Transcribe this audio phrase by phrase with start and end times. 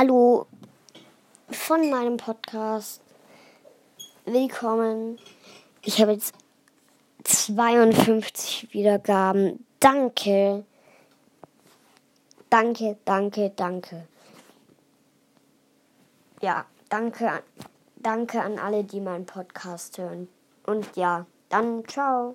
[0.00, 0.46] Hallo
[1.50, 3.02] von meinem Podcast.
[4.24, 5.18] Willkommen.
[5.82, 6.34] Ich habe jetzt
[7.24, 9.66] 52 Wiedergaben.
[9.78, 10.64] Danke.
[12.48, 14.08] Danke, danke, danke.
[16.40, 17.42] Ja, danke,
[17.96, 20.28] danke an alle, die meinen Podcast hören.
[20.64, 22.32] Und ja, dann ciao.